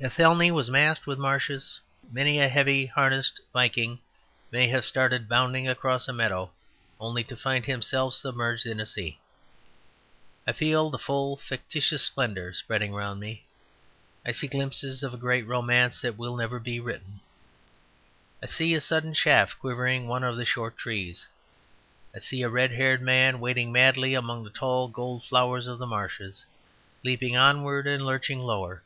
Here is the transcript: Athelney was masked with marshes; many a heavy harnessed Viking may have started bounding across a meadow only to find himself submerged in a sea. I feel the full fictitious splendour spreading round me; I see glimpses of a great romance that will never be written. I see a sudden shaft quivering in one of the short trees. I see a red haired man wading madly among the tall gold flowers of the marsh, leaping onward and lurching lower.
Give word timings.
Athelney 0.00 0.52
was 0.52 0.70
masked 0.70 1.08
with 1.08 1.18
marshes; 1.18 1.80
many 2.12 2.38
a 2.38 2.48
heavy 2.48 2.86
harnessed 2.86 3.40
Viking 3.52 3.98
may 4.52 4.68
have 4.68 4.84
started 4.84 5.28
bounding 5.28 5.66
across 5.66 6.06
a 6.06 6.12
meadow 6.12 6.52
only 7.00 7.24
to 7.24 7.36
find 7.36 7.66
himself 7.66 8.14
submerged 8.14 8.64
in 8.64 8.78
a 8.78 8.86
sea. 8.86 9.18
I 10.46 10.52
feel 10.52 10.88
the 10.88 11.00
full 11.00 11.36
fictitious 11.36 12.04
splendour 12.04 12.52
spreading 12.52 12.94
round 12.94 13.18
me; 13.18 13.44
I 14.24 14.30
see 14.30 14.46
glimpses 14.46 15.02
of 15.02 15.14
a 15.14 15.16
great 15.16 15.48
romance 15.48 16.00
that 16.02 16.16
will 16.16 16.36
never 16.36 16.60
be 16.60 16.78
written. 16.78 17.18
I 18.40 18.46
see 18.46 18.74
a 18.74 18.80
sudden 18.80 19.14
shaft 19.14 19.58
quivering 19.58 20.02
in 20.02 20.06
one 20.08 20.22
of 20.22 20.36
the 20.36 20.44
short 20.44 20.78
trees. 20.78 21.26
I 22.14 22.18
see 22.18 22.42
a 22.42 22.48
red 22.48 22.70
haired 22.70 23.02
man 23.02 23.40
wading 23.40 23.72
madly 23.72 24.14
among 24.14 24.44
the 24.44 24.50
tall 24.50 24.86
gold 24.86 25.24
flowers 25.24 25.66
of 25.66 25.80
the 25.80 25.88
marsh, 25.88 26.22
leaping 27.02 27.36
onward 27.36 27.88
and 27.88 28.06
lurching 28.06 28.38
lower. 28.38 28.84